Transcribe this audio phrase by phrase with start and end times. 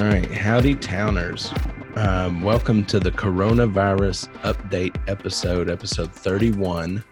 [0.00, 1.52] All right, howdy, towners.
[1.94, 7.04] Um, welcome to the coronavirus update episode, episode 31.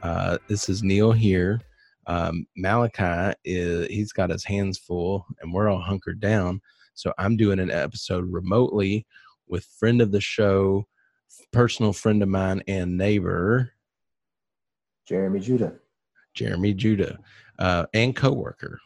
[0.00, 1.60] Uh, this is Neil here.
[2.06, 6.60] Um, Malachi is he's got his hands full, and we're all hunkered down.
[6.94, 9.08] So I'm doing an episode remotely
[9.48, 10.86] with friend of the show,
[11.52, 13.72] personal friend of mine, and neighbor
[15.04, 15.72] Jeremy Judah.
[16.34, 17.18] Jeremy Judah,
[17.58, 18.78] uh, and coworker.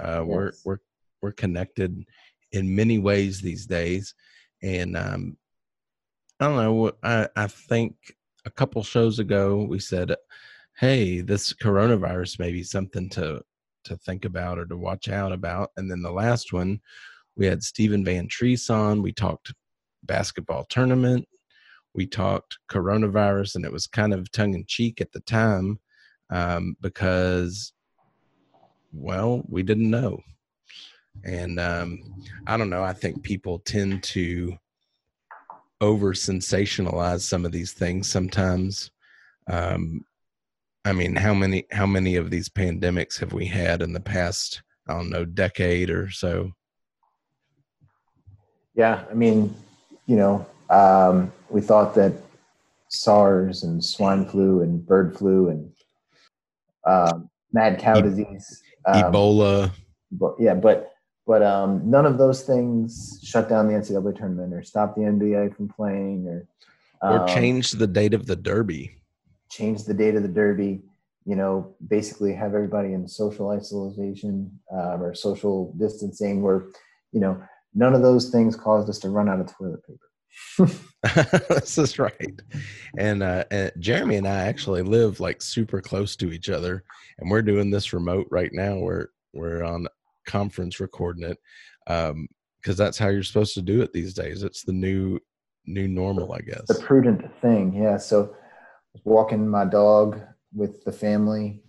[0.00, 0.26] Uh, Yes.
[0.26, 0.78] We're we're
[1.20, 2.04] we're connected
[2.52, 4.14] in many ways these days,
[4.62, 5.36] and um,
[6.40, 6.92] I don't know.
[7.02, 7.94] I I think
[8.44, 10.14] a couple shows ago we said,
[10.78, 13.42] "Hey, this coronavirus may be something to
[13.84, 16.80] to think about or to watch out about." And then the last one,
[17.36, 19.02] we had Stephen Van Treese on.
[19.02, 19.52] We talked
[20.04, 21.26] basketball tournament.
[21.94, 25.78] We talked coronavirus, and it was kind of tongue in cheek at the time
[26.30, 27.72] um, because,
[28.92, 30.20] well, we didn't know.
[31.24, 32.00] And um,
[32.46, 32.82] I don't know.
[32.82, 34.56] I think people tend to
[35.80, 38.90] over sensationalize some of these things sometimes.
[39.48, 40.04] Um,
[40.84, 44.62] I mean, how many how many of these pandemics have we had in the past?
[44.88, 46.50] I don't know, decade or so.
[48.74, 49.54] Yeah, I mean,
[50.06, 52.12] you know, um, we thought that
[52.88, 55.72] SARS and swine flu and bird flu and
[56.84, 58.62] um, mad cow disease.
[58.86, 59.70] Um, Ebola.
[60.10, 60.91] But, yeah, but
[61.26, 65.56] but um, none of those things shut down the NCAA tournament or stop the NBA
[65.56, 66.46] from playing or
[67.02, 68.96] or um, change the date of the derby.
[69.50, 70.80] change the date of the derby
[71.24, 76.66] you know basically have everybody in social isolation uh, or social distancing where
[77.12, 77.40] you know
[77.74, 80.08] none of those things caused us to run out of toilet paper
[81.50, 82.40] this is right.
[82.96, 86.84] And, uh, and Jeremy and I actually live like super close to each other,
[87.18, 88.76] and we're doing this remote right now.
[88.76, 89.86] We're we're on
[90.26, 91.38] conference recording it
[91.86, 94.42] because that's how you're supposed to do it these days.
[94.42, 95.18] It's the new
[95.66, 96.64] new normal, I guess.
[96.66, 98.34] the prudent thing yeah so
[99.04, 100.20] walking my dog
[100.54, 101.62] with the family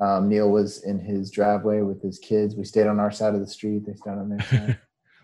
[0.00, 3.40] um, neil was in his driveway with his kids we stayed on our side of
[3.40, 4.78] the street they stayed on their side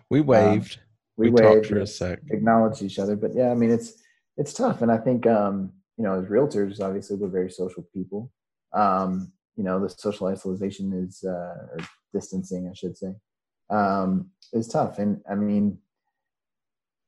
[0.09, 0.79] we waved.
[1.17, 2.19] we, we talked waved for a we sec.
[2.31, 3.93] acknowledged each other but yeah i mean it's
[4.37, 8.31] it's tough and i think um you know as realtors obviously we're very social people
[8.73, 11.29] um you know the social isolation is uh
[11.71, 11.77] or
[12.17, 13.13] distancing i should say.
[13.79, 14.09] Um
[14.59, 14.93] is tough.
[15.03, 15.65] And i mean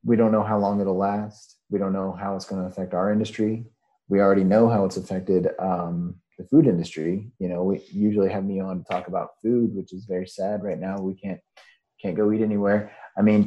[0.09, 1.57] we don't know how long it'll last.
[1.69, 3.65] We don't know how it's going to affect our industry.
[4.07, 5.97] We already know how it's affected um
[6.37, 7.13] the food industry.
[7.41, 7.75] You know we
[8.07, 10.95] usually have me on to talk about food which is very sad right now.
[11.09, 11.41] We can't
[12.01, 12.81] can't go eat anywhere.
[13.19, 13.41] I mean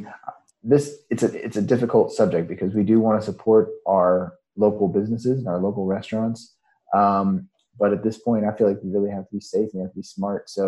[0.71, 4.11] this it's a it's a difficult subject because we do want to support our
[4.65, 6.55] local businesses and our local restaurants.
[7.01, 7.27] Um,
[7.79, 9.83] but at this point i feel like we really have to be safe and you
[9.85, 10.49] have to be smart.
[10.49, 10.63] So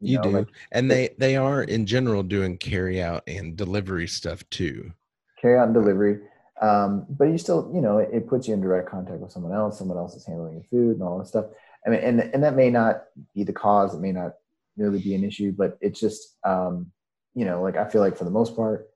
[0.00, 4.06] You know, do, like, and they they are in general doing carry out and delivery
[4.06, 4.92] stuff too.
[5.40, 6.20] carry out and delivery
[6.60, 9.52] um, but you still you know it, it puts you in direct contact with someone
[9.52, 11.46] else someone else is handling your food and all that stuff
[11.86, 13.04] i mean and, and that may not
[13.34, 14.32] be the cause it may not
[14.76, 16.90] really be an issue but it's just um,
[17.34, 18.88] you know like i feel like for the most part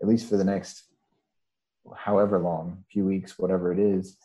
[0.00, 0.84] at least for the next
[1.96, 4.16] however long few weeks whatever it is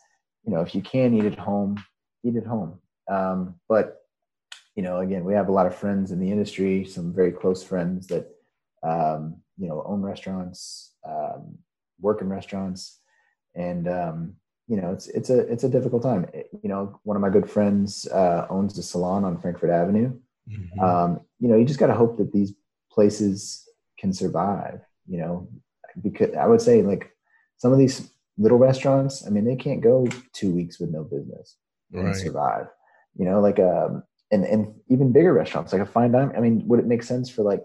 [0.44, 1.76] you know if you can eat at home
[2.24, 2.78] eat at home
[3.10, 4.02] um, but
[4.78, 7.60] you know again we have a lot of friends in the industry some very close
[7.70, 8.24] friends that
[8.92, 9.20] um,
[9.62, 11.58] you know own restaurants um,
[12.06, 12.82] work in restaurants.
[13.68, 14.18] And um,
[14.70, 16.22] you know it's it's a it's a difficult time.
[16.38, 17.88] It- you know one of my good friends
[18.22, 20.10] uh, owns a salon on frankfort avenue.
[20.48, 20.80] Mhm.
[20.88, 21.10] um,
[21.42, 22.52] you know you just got to hope that these
[22.94, 23.36] places
[24.00, 24.78] can survive
[25.12, 25.34] you know
[26.06, 27.04] because i would say like
[27.62, 27.96] some of these
[28.44, 29.94] little restaurants i mean they can't go
[30.38, 31.46] two weeks with no business
[31.92, 32.66] and survive.
[33.18, 33.92] You know like um
[34.30, 37.28] and and even bigger restaurants like a fine dine i mean would it make sense
[37.30, 37.62] for like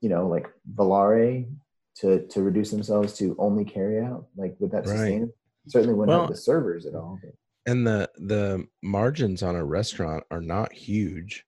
[0.00, 1.48] you know like volare
[1.96, 4.96] to to reduce themselves to only carry out like would that Right.
[4.96, 7.32] sustain it certainly wouldn't Well- help the servers at all but
[7.66, 11.44] and the the margins on a restaurant are not huge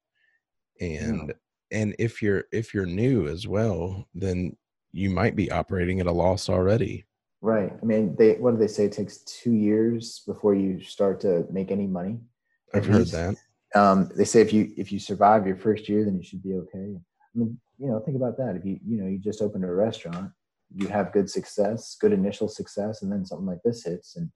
[0.81, 1.33] and
[1.71, 4.57] and if you're if you're new as well then
[4.93, 7.07] you might be operating at a loss already
[7.43, 7.73] Right.
[7.83, 8.85] I mean, they what do they say?
[8.85, 12.19] It takes two years before you start to make any money.
[12.75, 13.35] i've heard that
[13.75, 16.55] Um, they say if you if you survive your first year, then you should be
[16.55, 16.97] okay.
[16.97, 18.57] I mean, you know, think about that.
[18.57, 20.33] If you you know you just opened a restaurant,
[20.75, 24.31] you have good success, good initial success, and then something like this hits, and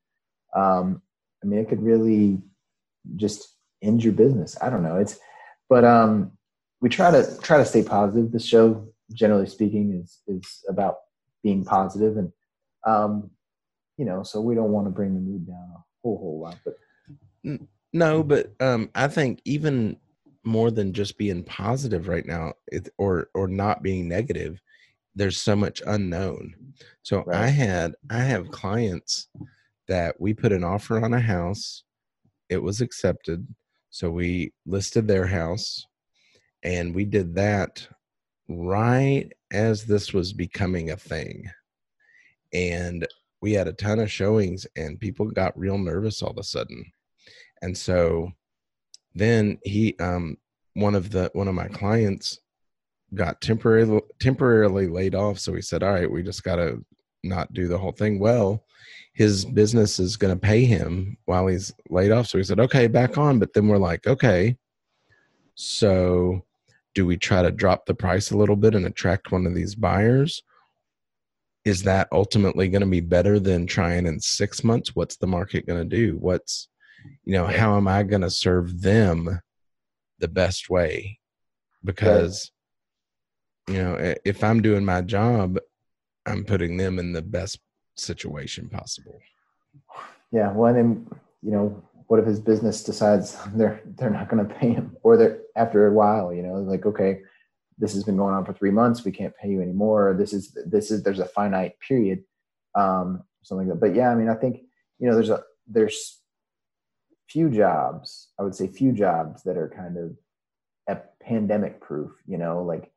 [0.54, 1.02] um,
[1.42, 2.40] I mean, it could really
[3.16, 4.56] just end your business.
[4.62, 4.96] I don't know.
[4.96, 5.18] It's
[5.68, 6.32] but um,
[6.80, 8.30] we try to try to stay positive.
[8.30, 10.96] The show, generally speaking, is is about
[11.42, 12.32] being positive and
[12.86, 13.30] um,
[13.96, 16.56] you know, so we don't want to bring the mood down a whole whole lot.
[16.64, 16.74] But
[17.94, 19.96] no but um i think even
[20.44, 24.60] more than just being positive right now it, or or not being negative
[25.14, 26.54] there's so much unknown.
[27.02, 29.28] So I had I have clients
[29.88, 31.84] that we put an offer on a house,
[32.48, 33.46] it was accepted.
[33.90, 35.86] So we listed their house
[36.62, 37.86] and we did that
[38.48, 41.48] right as this was becoming a thing.
[42.52, 43.06] And
[43.40, 46.84] we had a ton of showings and people got real nervous all of a sudden.
[47.64, 48.30] And so
[49.14, 50.36] then he um
[50.74, 52.38] one of the one of my clients
[53.14, 55.38] got temporarily temporarily laid off.
[55.38, 56.84] So he said all right we just got to
[57.22, 58.18] not do the whole thing.
[58.18, 58.64] Well
[59.14, 62.26] his business is going to pay him while he's laid off.
[62.26, 63.38] So he said okay back on.
[63.38, 64.58] But then we're like okay
[65.54, 66.44] so
[66.94, 69.74] do we try to drop the price a little bit and attract one of these
[69.74, 70.42] buyers?
[71.64, 74.94] Is that ultimately going to be better than trying in 6 months?
[74.94, 76.18] What's the market going to do?
[76.18, 76.68] What's
[77.24, 79.40] you know how am i going to serve them
[80.18, 81.18] the best way
[81.84, 82.50] because
[83.68, 85.58] you know if i'm doing my job
[86.26, 87.58] i'm putting them in the best
[87.96, 89.20] situation possible
[90.34, 90.50] Yeah.
[90.52, 91.06] Well, then
[91.42, 95.16] you know, what if his business decides they're they're not going to pay him, or
[95.16, 97.20] they're after a while, you know, like okay,
[97.78, 100.14] this has been going on for three months, we can't pay you anymore.
[100.18, 102.24] This is this is there's a finite period,
[102.74, 103.80] um, something like that.
[103.80, 104.62] But yeah, I mean, I think
[104.98, 106.20] you know, there's a there's
[107.28, 110.16] few jobs, I would say, few jobs that are kind of
[110.88, 112.12] ep- pandemic proof.
[112.26, 112.90] You know, like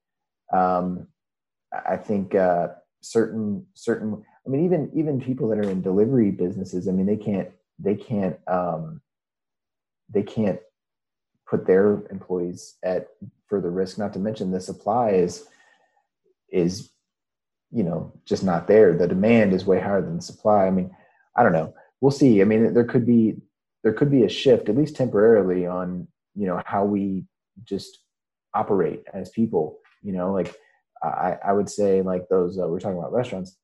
[0.53, 1.07] um,
[1.73, 2.69] I I think uh,
[3.01, 4.23] certain certain.
[4.45, 6.87] I mean, even even people that are in delivery businesses.
[6.87, 9.01] I mean, they can't they can't um,
[10.09, 10.59] they can't
[11.47, 13.07] put their employees at
[13.47, 13.97] further risk.
[13.97, 15.47] Not to mention the supply is
[16.49, 16.91] is
[17.71, 18.93] you know just not there.
[18.93, 20.67] The demand is way higher than the supply.
[20.67, 20.95] I mean,
[21.35, 21.73] I don't know.
[21.99, 22.41] We'll see.
[22.41, 23.37] I mean, there could be
[23.83, 27.25] there could be a shift, at least temporarily, on you know how we
[27.63, 27.99] just
[28.53, 29.79] operate as people.
[30.03, 30.55] You know, like
[31.03, 33.57] I, I would say like those uh, we're talking about restaurants,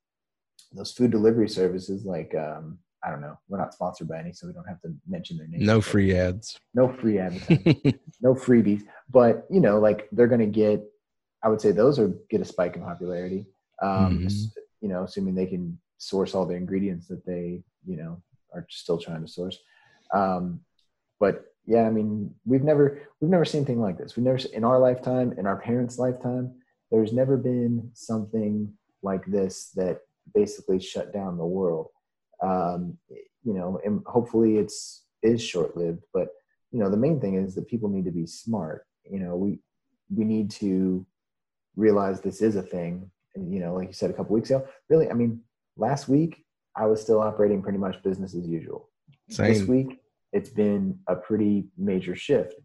[0.73, 2.05] those food delivery services.
[2.05, 4.93] Like um, I don't know, we're not sponsored by any, so we don't have to
[5.07, 5.65] mention their names.
[5.65, 7.45] no free ads no free ads.
[8.21, 8.83] no freebies.
[9.11, 10.83] But you know, like they're going to get.
[11.43, 13.45] I would say those are get a spike in popularity.
[13.81, 14.51] Um, Mhm.
[14.81, 18.21] You know, assuming they can source all the ingredients that they you know
[18.53, 19.57] are still trying to source.
[20.13, 20.61] Um,
[21.19, 24.15] but yeah, I mean, we've never we've never seen anything like this.
[24.15, 26.53] We've never in our lifetime, in our parents' lifetime,
[26.91, 30.01] there's never been something like this that
[30.33, 31.87] basically shut down the world.
[32.41, 32.97] Um,
[33.43, 36.03] you know, and hopefully it's is short lived.
[36.13, 36.29] But
[36.71, 38.85] you know, the main thing is that people need to be smart.
[39.09, 39.59] You know, we
[40.13, 41.05] we need to
[41.75, 43.09] realize this is a thing.
[43.35, 45.41] And you know, like you said a couple weeks ago, really, I mean,
[45.77, 46.45] last week
[46.75, 48.89] I was still operating pretty much business as usual
[49.29, 50.02] this week
[50.33, 52.55] it's been a pretty major shift.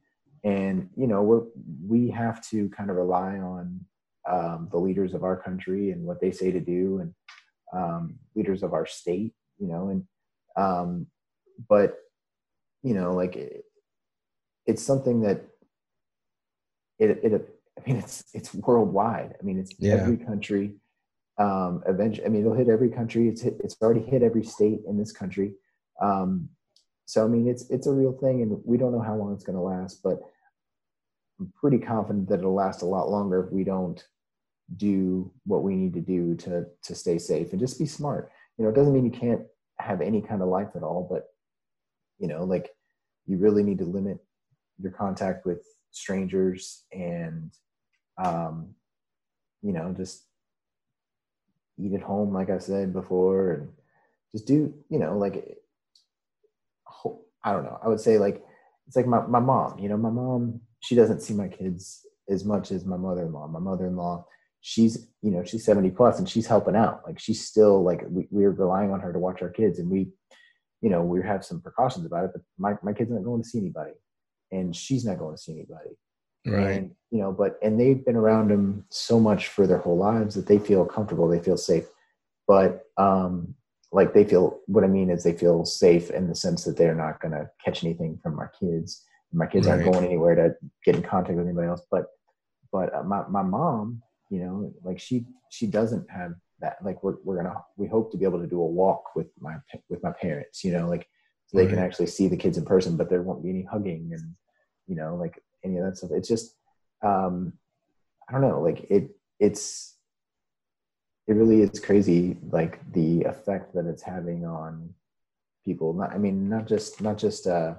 [0.44, 1.42] And you know we're
[1.86, 3.80] we have to kind of rely on
[4.28, 7.14] um, the leaders of our country and what they say to do and
[7.72, 10.04] um, leaders of our state you know and
[10.56, 11.06] um,
[11.68, 11.96] but
[12.82, 13.64] you know like it,
[14.66, 15.42] it's something that
[16.98, 17.48] it, it
[17.78, 19.34] i mean it's it's worldwide.
[19.40, 19.94] I mean it's Yeah.
[19.94, 20.74] every country
[21.38, 23.28] um eventually i mean it'll hit every country.
[23.28, 25.54] It's hit, it's already hit every state in this country.
[26.00, 26.48] Um
[27.08, 29.44] so i mean it's it's a real thing and we don't know how long it's
[29.44, 30.18] going to last but
[31.40, 34.04] i'm pretty confident that it'll last a lot longer if we don't
[34.76, 38.30] do what we need to do to to stay safe and just be smart.
[38.56, 39.42] You know it doesn't mean you can't
[39.78, 41.28] have any kind of life at all but
[42.18, 42.70] you know like
[43.26, 44.18] you really need to limit
[44.80, 47.52] your contact with strangers and
[48.22, 48.74] um
[49.62, 50.24] you know just
[51.78, 53.68] eat at home like i said before and
[54.32, 55.57] just do you know like
[57.48, 57.78] i don't know.
[57.82, 58.42] I would say like
[58.86, 62.44] it's like my, my mom you know my mom she doesn't see my kids as
[62.44, 63.48] much as my mother-in-law.
[63.48, 64.24] My mother-in-law
[64.60, 67.02] she's you know she's 70 plus and she's helping out.
[67.06, 70.08] Like she's still like we, we're relying on her to watch our kids and we
[70.80, 73.48] you know we have some precautions about it but my, my kid's not going to
[73.48, 73.92] see anybody
[74.52, 75.90] and she's not going to see anybody.
[76.46, 76.78] Right.
[76.78, 80.34] And you know but and they've been around them so much for their whole lives
[80.34, 81.86] that they feel comfortable they feel safe.
[82.46, 83.54] But um
[83.92, 86.94] like they feel what i mean is they feel safe in the sense that they're
[86.94, 89.04] not going to catch anything from my kids.
[89.32, 90.54] My kids aren't going anywhere to
[90.84, 91.82] get in contact with anybody else.
[91.90, 92.06] But
[92.72, 97.16] but uh, my, my mom you know like she she doesn't have that like we're,
[97.24, 99.56] we're gonna we hope to be able to do a walk with my
[99.88, 101.08] with my parents you know like
[101.46, 104.10] so they can actually see the kids in person but there won't be any hugging
[104.12, 104.34] and
[104.86, 106.10] you know like any of that stuff.
[106.12, 106.56] It's just
[107.04, 107.52] um
[108.28, 109.96] i don't know like it it's
[111.28, 114.92] it really is crazy like the effect that it's having on
[115.64, 115.92] people.
[115.92, 117.74] Not i mean not just not just uh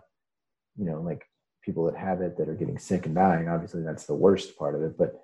[0.77, 1.25] you know like
[1.63, 3.50] people that have it that are getting sick and dying.
[3.50, 4.98] Obviously that's the worst part of it.
[4.98, 5.22] But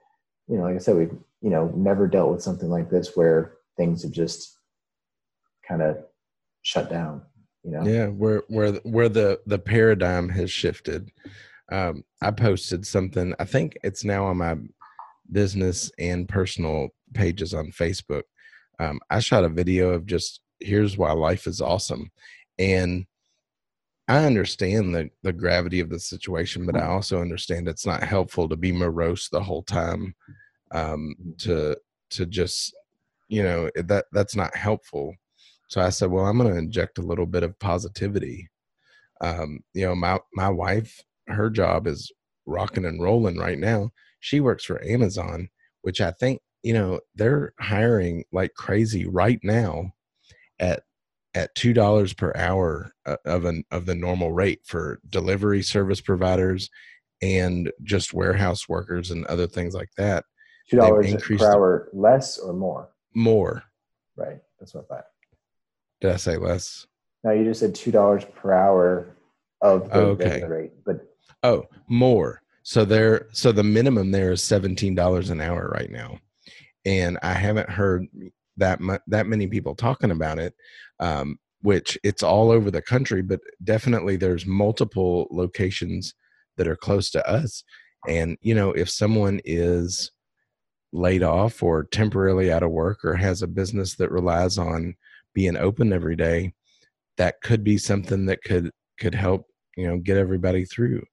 [0.47, 3.53] you know like i said we've you know never dealt with something like this where
[3.77, 4.57] things have just
[5.67, 5.97] kind of
[6.61, 7.21] shut down
[7.63, 7.83] you know?
[7.83, 11.11] Yeah where where where the the paradigm has shifted.
[11.71, 14.55] Um i posted something i think it's now on my
[15.31, 18.23] business and personal pages on facebook
[18.79, 22.09] um i shot a video of just here's why life is awesome
[22.59, 23.05] and
[24.07, 28.47] i understand the the gravity of the situation but i also understand it's not helpful
[28.47, 30.13] to be morose the whole time
[30.71, 31.75] um to
[32.09, 32.75] to just
[33.27, 35.15] you know that that's not helpful
[35.67, 38.49] so I said, well, I'm going to inject a little bit of positivity.
[39.21, 42.11] Um, you know, my my wife, her job is
[42.45, 43.91] rocking and rolling right now.
[44.25, 45.49] She works for Amazon,
[45.83, 49.91] which I think you know they're hiring like crazy right now
[50.57, 50.81] at
[51.35, 56.01] at two dollars per hour uh, of an of the normal rate for delivery service
[56.01, 56.71] providers
[57.21, 60.25] and just warehouse workers and other things like that.
[60.71, 62.89] Two dollars per hour less or more?
[63.13, 63.61] More.
[64.15, 64.39] Right.
[64.59, 65.05] That's what I thought.
[66.01, 66.87] Did I say less?
[67.23, 69.15] No, you just said two dollars per hour
[69.61, 70.43] of the okay.
[70.45, 71.01] rate, but
[71.43, 72.41] oh, more.
[72.65, 76.19] So there, so the minimum there is seventeen dollars an hour right now,
[76.83, 78.07] and I haven't heard
[78.57, 80.55] that mu- that many people talking about it.
[80.99, 86.15] Um, which it's all over the country, but definitely there's multiple locations
[86.57, 87.63] that are close to us.
[88.07, 90.11] And you know, if someone is
[90.91, 94.95] laid off or temporarily out of work or has a business that relies on
[95.35, 96.53] being open every day
[97.17, 99.45] that could be something that could could help
[99.75, 101.03] you know get everybody through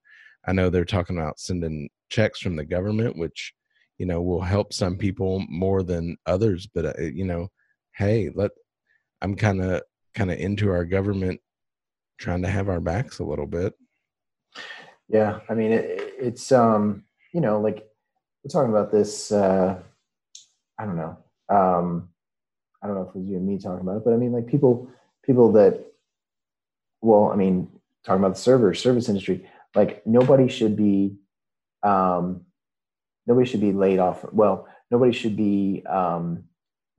[0.47, 3.53] i know they're talking about sending checks from the government which
[3.97, 7.49] you know will help some people more than others but uh, you know
[7.95, 8.51] hey let
[9.21, 9.81] i'm kind of
[10.15, 11.39] kind of into our government
[12.17, 13.73] trying to have our backs a little bit.
[15.09, 17.85] Yeah i mean it, it's um you know like
[18.43, 19.79] we're talking about this uh
[20.79, 21.17] i don't know
[21.49, 22.09] um
[22.83, 24.33] I don't know if it was you and me talking about it, but I mean,
[24.33, 24.89] like people,
[25.25, 25.85] people that,
[27.01, 27.69] well, I mean,
[28.03, 31.17] talking about the server service industry, like nobody should be,
[31.83, 32.41] um,
[33.27, 34.25] nobody should be laid off.
[34.31, 36.43] Well, nobody should be um,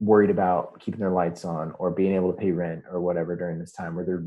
[0.01, 3.59] worried about keeping their lights on or being able to pay rent or whatever during
[3.59, 4.25] this time where they're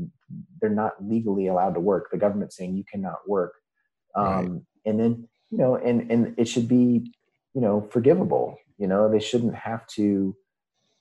[0.60, 2.08] they're not legally allowed to work.
[2.10, 3.54] The government's saying you cannot work,
[4.14, 4.60] um, right.
[4.86, 7.12] and then you know, and and it should be
[7.54, 8.56] you know forgivable.
[8.78, 10.36] You know, they shouldn't have to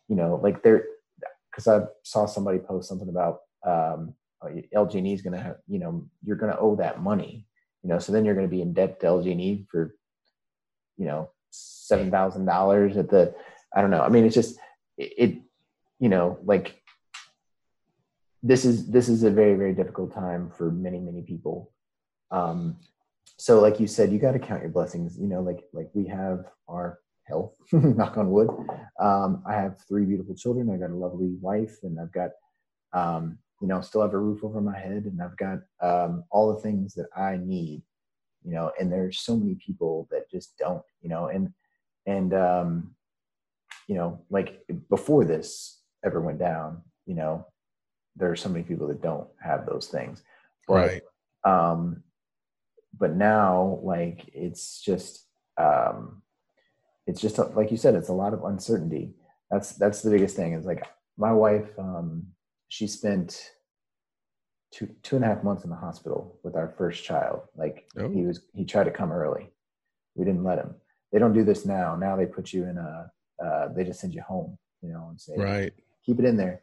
[0.08, 0.86] you know, like they're
[1.52, 4.14] because I saw somebody post something about um,
[4.44, 7.46] LG&E is going to have, you know, you're going to owe that money,
[7.84, 9.96] you know, so then you're going to be in debt to LG&E for,
[10.98, 13.34] you know, seven thousand dollars at the,
[13.76, 14.02] I don't know.
[14.02, 14.58] I mean, it's just
[14.98, 15.42] it, it,
[16.00, 16.82] you know, like
[18.44, 21.72] this is this is a very very difficult time for many many people.
[22.32, 22.78] Um,
[23.38, 25.18] so like you said, you got to count your blessings.
[25.18, 28.50] You know, like like we have our health, knock on wood.
[29.00, 30.70] Um, I have three beautiful children.
[30.70, 32.32] I got a lovely wife, and I've got,
[32.94, 36.54] um, you know, still have a roof over my head, and I've got um, all
[36.54, 37.82] the things that I need,
[38.44, 38.72] you know.
[38.80, 41.54] And there's so many people that just don't, you know, and
[42.06, 42.96] and um,
[43.88, 47.48] you know, like before this ever went down, you know,
[48.16, 50.22] there are so many people that don't have those things,
[50.68, 51.02] but, right?
[51.44, 52.04] Um,
[52.98, 55.26] but now, like, it's just
[55.58, 56.22] um
[57.08, 59.14] it's just like you said, it's a lot of uncertainty.
[59.50, 60.54] That's that's the biggest thing.
[60.54, 60.86] Is like
[61.18, 62.28] my wife, um,
[62.70, 63.52] she spent
[64.72, 67.42] two two and a half months in the hospital with our first child.
[67.56, 68.10] Like oh.
[68.10, 69.50] he was, he tried to come early.
[70.16, 70.76] We didn't let him.
[71.12, 71.96] They don't do this now.
[71.96, 73.12] Now they put you in a,
[73.44, 75.74] uh, they just send you home, you know, and say, right,
[76.06, 76.62] keep it in there.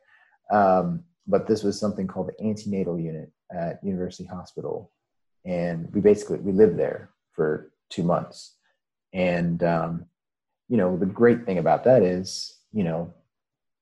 [0.51, 4.91] Um, but this was something called the antenatal unit at University Hospital,
[5.45, 8.57] and we basically we lived there for two months,
[9.15, 10.07] and um,
[10.69, 13.15] you know, the great thing about that is, you know,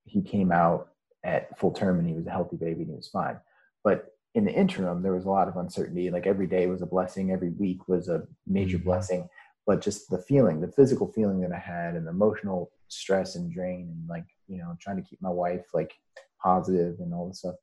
[0.05, 0.91] he came out
[1.25, 3.38] at full term and he was a healthy baby and he was fine.
[3.85, 6.11] But in the interim, there was a lot of uncertainty.
[6.11, 8.87] Like every day was a blessing, every week was a major mm-hmm.
[8.87, 9.29] blessing.
[9.67, 13.52] But just the feeling, the physical feeling that I had, and the emotional stress and
[13.52, 15.95] drain, and like you know, trying to keep my wife like
[16.43, 17.55] positive and all this stuff.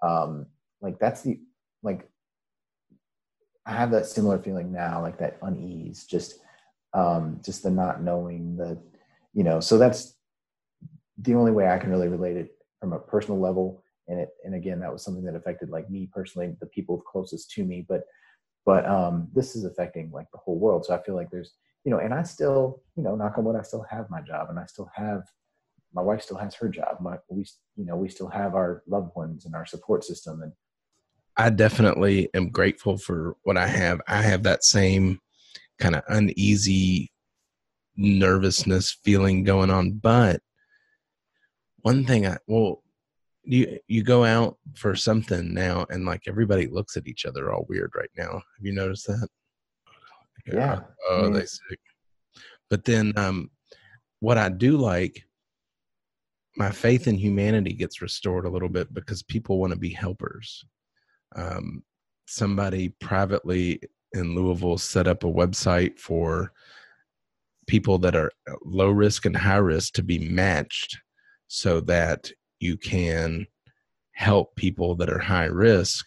[0.00, 0.46] Um,
[0.80, 1.40] like that's the
[1.82, 2.08] like
[3.66, 6.38] I have that similar feeling now, like that unease, just
[6.94, 8.78] um, just the not knowing that
[9.34, 10.14] you know so that's
[11.18, 13.82] the only way i can really relate it from a personal level.
[14.08, 17.50] And it and again that was something that affected like me personally the people closest
[17.50, 18.04] to me but
[18.64, 20.86] but um this is affecting like the whole world.
[20.86, 21.52] So i feel like there's
[21.84, 24.48] you know and i still you know knock on wood i still have my job
[24.48, 25.24] and i still have
[25.94, 26.98] my wife still has her job.
[27.00, 30.42] My we you know we still have our loved ones and our support system.
[30.42, 30.52] And
[31.36, 34.00] i definitely am grateful for what i have.
[34.08, 35.20] I have that same
[35.78, 37.10] kind of uneasy
[37.96, 39.92] nervousness feeling going on.
[39.92, 40.40] But
[41.82, 42.82] one thing I well,
[43.44, 47.66] you you go out for something now, and like everybody looks at each other all
[47.68, 48.32] weird right now.
[48.32, 49.28] Have you noticed that?
[50.46, 50.80] Yeah.
[51.08, 51.80] Oh, I mean, they sick.
[52.70, 53.50] But then, um,
[54.20, 55.24] what I do like,
[56.56, 60.64] my faith in humanity gets restored a little bit because people want to be helpers.
[61.36, 61.82] Um,
[62.26, 63.80] somebody privately
[64.12, 66.52] in Louisville set up a website for
[67.66, 68.32] people that are
[68.64, 70.98] low risk and high risk to be matched
[71.48, 73.46] so that you can
[74.12, 76.06] help people that are high risk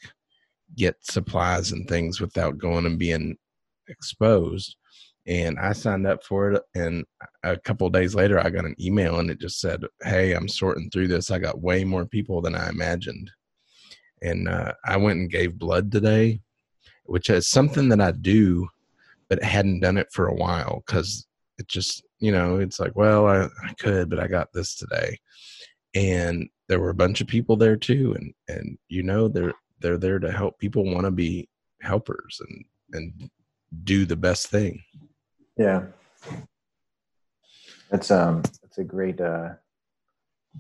[0.76, 3.36] get supplies and things without going and being
[3.88, 4.78] exposed.
[5.28, 7.06] And i signed up for it and
[7.44, 10.90] a couple days later i got an email and it just said hey i'm sorting
[10.90, 11.30] through this.
[11.30, 13.30] I got way more people than i imagined.
[14.24, 16.42] And uh, i went and gave blood today
[17.06, 18.68] which is something that i do
[19.30, 23.28] but hadn't done it for a while because it just you know it's like well
[23.28, 25.18] I, I could but i got this today
[25.96, 29.98] and there were a bunch of people there too and and you know they're they're
[29.98, 31.50] there to help people want to be
[31.82, 33.30] helpers and and
[33.84, 34.82] do the best thing
[35.58, 35.84] Yeah.
[37.90, 39.50] That's um that's a great uh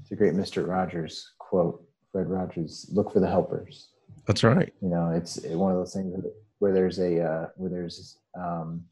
[0.01, 0.67] it's a great Mr.
[0.67, 1.85] Rogers quote.
[2.11, 3.89] Fred Rogers, look for the helpers.
[4.27, 6.13] that's right You know, it's one of those things
[6.59, 8.83] where there's a uh, where there's um,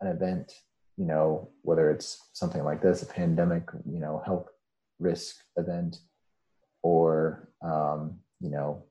[0.00, 0.52] an event.
[0.96, 4.48] You know, whether it's something like this, a pandemic, you know, health
[4.98, 5.98] risk event,
[6.82, 8.84] or um, you know,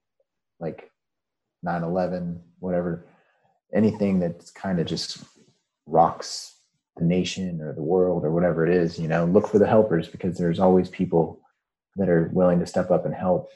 [0.60, 0.92] like
[1.66, 3.08] 9/11, whatever,
[3.74, 5.24] anything that's kind of just
[5.88, 6.56] rocks
[6.98, 9.00] the nation or the world or whatever it is.
[9.00, 11.42] You know, look for the helpers because there's always people
[11.96, 13.50] that are willing to step up and help.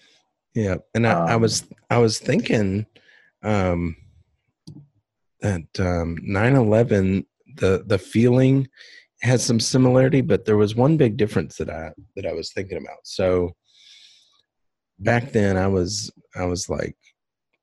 [0.56, 2.88] Yeah, and I, I Um, was I was thinking
[3.44, 3.96] um,
[5.42, 7.26] that um, 9/11
[7.60, 8.68] the the feeling
[9.22, 12.78] has some similarity, but there was one big difference that I that I was thinking
[12.78, 13.00] about.
[13.04, 13.56] So
[15.00, 16.96] back then, I was I was like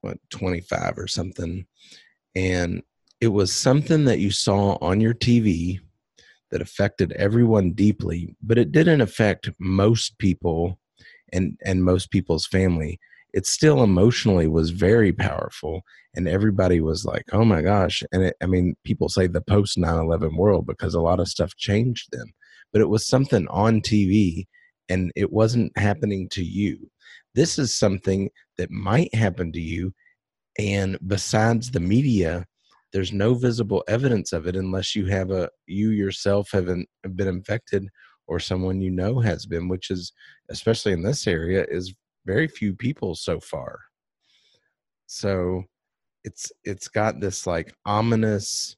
[0.00, 1.66] what 25 or something,
[2.35, 2.82] and
[3.20, 5.80] it was something that you saw on your TV
[6.50, 10.78] that affected everyone deeply, but it didn't affect most people
[11.32, 13.00] and and most people's family
[13.37, 15.83] it still emotionally was very powerful
[16.14, 19.77] and everybody was like oh my gosh and it, i mean people say the post
[19.77, 22.27] 9-11 world because a lot of stuff changed then
[22.72, 24.46] but it was something on tv
[24.88, 26.90] and it wasn't happening to you.
[27.35, 29.92] This is something that might happen to you
[30.59, 32.46] and besides the media
[32.92, 37.87] there's no visible evidence of it unless you have a you yourself haven't been infected
[38.27, 40.12] or someone you know has been which is
[40.49, 41.94] especially in this area is
[42.26, 43.78] very few people so far
[45.06, 45.62] so
[46.24, 48.76] it's it's got this like ominous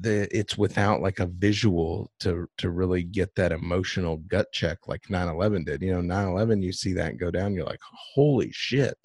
[0.00, 5.02] the it's without like a visual to to really get that emotional gut check like
[5.10, 7.80] 9-11 did you know 9-11 you see that go down you're like
[8.14, 8.98] holy shit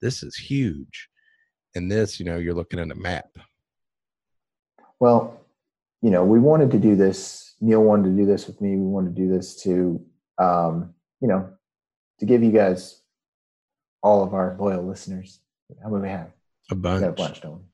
[0.00, 1.08] this is huge
[1.74, 3.26] and this you know you're looking at a map
[5.00, 5.40] Well,
[6.02, 7.54] you know, we wanted to do this.
[7.60, 8.76] Neil wanted to do this with me.
[8.76, 10.00] We wanted to do this to,
[10.38, 11.50] um, you know,
[12.20, 13.00] to give you guys,
[14.02, 15.40] all of our loyal listeners.
[15.82, 16.30] How many we have?
[16.70, 17.64] a got a bunch bunch, don't we?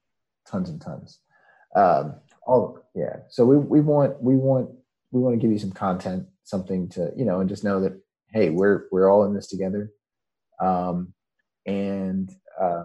[0.46, 1.20] Tons and tons.
[1.74, 3.16] Um, all yeah.
[3.28, 4.70] So we we want we want
[5.11, 8.00] we want to give you some content, something to you know, and just know that
[8.32, 9.92] hey, we're we're all in this together.
[10.61, 11.12] Um,
[11.66, 12.85] and uh,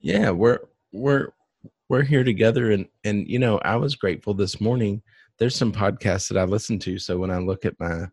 [0.00, 0.60] yeah we're
[0.92, 1.28] we're
[1.88, 5.02] we're here together and and you know i was grateful this morning
[5.38, 8.06] there's some podcasts that i listen to so when i look at my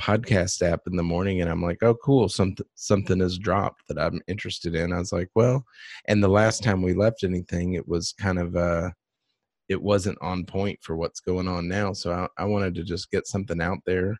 [0.00, 3.98] podcast app in the morning and i'm like oh cool something something has dropped that
[3.98, 4.92] i'm interested in.
[4.92, 5.64] I was like well
[6.06, 8.90] and the last time we left anything it was kind of uh
[9.68, 13.10] it wasn't on point for what's going on now so i, I wanted to just
[13.10, 14.16] get something out there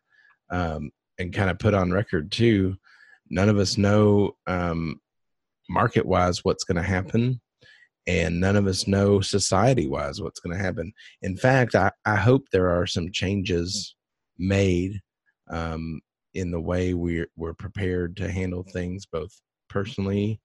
[0.49, 2.75] um and kind of put on record too
[3.29, 4.99] none of us know um
[5.69, 7.39] market wise what's going to happen
[8.07, 10.93] and none of us know society wise what's going to happen.
[11.21, 13.95] In fact I, I hope there are some changes
[14.37, 15.01] made
[15.49, 16.01] um,
[16.33, 20.39] in the way we're, we're prepared to handle things both personally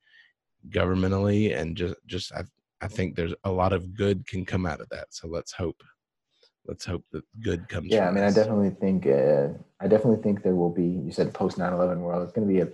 [0.71, 2.45] governmentally and just just I,
[2.81, 5.83] I think there's a lot of good can come out of that so let's hope
[6.67, 9.49] let's hope that good comes yeah, I mean, I definitely think uh,
[9.81, 10.85] I definitely think there will be.
[10.85, 12.23] You said post 9-11 world.
[12.23, 12.69] It's going to be a.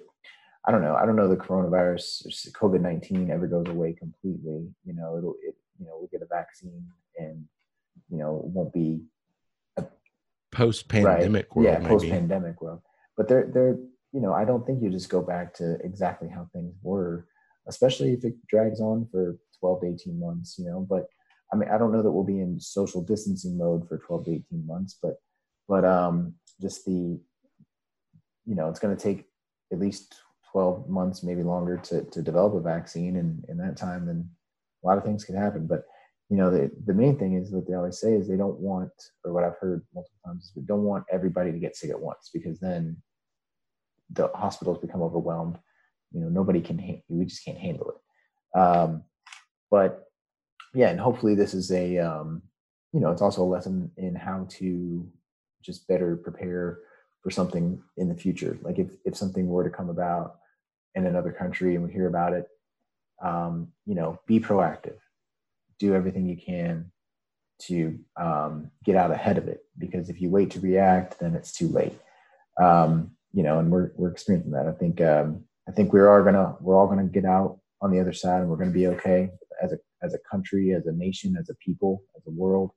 [0.67, 0.95] I don't know.
[0.95, 1.29] I don't know.
[1.29, 4.69] The coronavirus, COVID nineteen, ever goes away completely.
[4.85, 5.35] You know, it'll.
[5.43, 6.87] It, you know, we'll get a vaccine,
[7.19, 7.45] and
[8.11, 9.01] you know, it won't be
[10.59, 12.81] post pandemic world yeah, post pandemic world.
[13.16, 13.79] But they're they're
[14.12, 17.27] you know, I don't think you just go back to exactly how things were,
[17.68, 20.57] especially if it drags on for twelve to eighteen months.
[20.59, 21.07] You know, but
[21.53, 24.31] I mean, I don't know that we'll be in social distancing mode for 12 to
[24.33, 25.14] 18 months, but
[25.66, 27.18] but um, just the
[28.44, 29.25] you know it's going to take
[29.73, 30.14] at least
[30.53, 34.29] 12 months, maybe longer, to to develop a vaccine, and in that time, then
[34.83, 35.66] a lot of things can happen.
[35.66, 35.85] But
[36.31, 38.93] you know, the the main thing is what they always say is they don't want,
[39.25, 42.01] or what I've heard multiple times is we don't want everybody to get sick at
[42.01, 42.97] once because then
[44.11, 45.59] the hospitals become overwhelmed.
[46.12, 48.59] You know, nobody can, we just can't handle it.
[48.59, 49.05] Um,
[49.71, 50.05] but
[50.75, 52.43] yeah, and hopefully this is a, um,
[52.93, 55.07] you know, it's also a lesson in how to
[55.62, 56.79] just better prepare
[57.23, 58.59] for something in the future.
[58.62, 60.37] Like if, if something were to come about
[60.95, 62.47] in another country and we hear about it,
[63.23, 64.97] um, you know, be proactive,
[65.79, 66.91] do everything you can
[67.61, 69.61] to um, get out ahead of it.
[69.79, 71.95] Because if you wait to react, then it's too late.
[72.61, 74.67] Um, you know, and we're we're experiencing that.
[74.67, 78.01] I think um, I think we are gonna we're all gonna get out on the
[78.01, 79.31] other side, and we're gonna be okay
[79.62, 82.71] as a as a country, as a nation, as a people, as a world.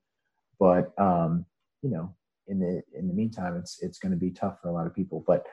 [0.60, 1.46] But um,
[1.82, 2.16] you know,
[2.48, 5.24] in the in the meantime, it's it's to be tough for a lot of people.
[5.26, 5.46] But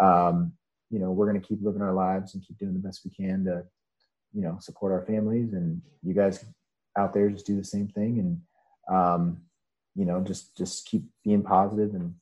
[0.00, 0.52] um,
[0.90, 3.44] you know, we're to keep living our lives and keep doing the best we can
[3.44, 3.64] to
[4.32, 5.52] you know support our families.
[5.52, 6.44] And you guys
[6.96, 9.40] out there just do the same thing, and um,
[9.94, 12.14] you know, just just keep being positive and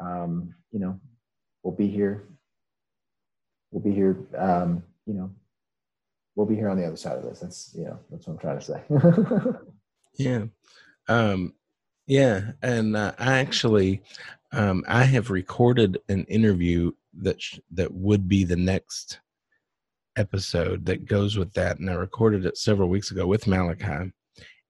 [0.00, 0.98] um, you know
[1.62, 2.28] we'll be here.
[3.70, 4.16] We'll be here.
[4.36, 5.30] Um, you know,
[6.36, 7.40] we'll be here on the other side of this.
[7.40, 9.54] That's you know, that's what I'm trying to say.
[10.24, 10.44] yeah,
[11.08, 11.54] um,
[12.06, 14.02] yeah, and uh, I actually,
[14.52, 19.20] um, I have recorded an interview that sh- that would be the next
[20.16, 24.12] episode that goes with that, and I recorded it several weeks ago with Malachi,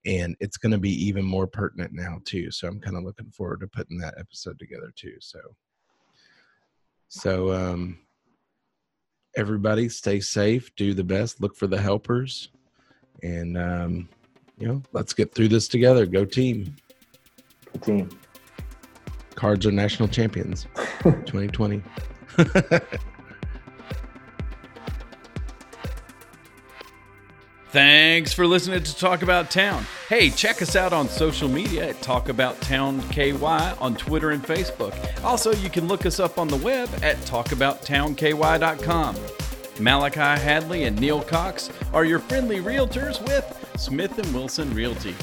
[0.06, 2.50] and it's going to be even more pertinent now too.
[2.50, 5.16] So I'm kind of looking forward to putting that episode together too.
[5.20, 5.40] So
[7.14, 7.98] so, um,
[9.36, 12.50] everybody stay safe, do the best, look for the helpers,
[13.22, 14.08] and, um,
[14.58, 16.06] you know, let's get through this together.
[16.06, 16.74] Go team.
[17.72, 18.10] Go team.
[19.36, 20.66] Cards are national champions
[21.02, 21.82] 2020.
[27.74, 29.84] Thanks for listening to Talk About Town.
[30.08, 34.40] Hey, check us out on social media at Talk About Town KY on Twitter and
[34.44, 34.94] Facebook.
[35.24, 39.16] Also, you can look us up on the web at talkabouttownky.com.
[39.80, 43.44] Malachi Hadley and Neil Cox are your friendly realtors with
[43.76, 45.16] Smith and Wilson Realty.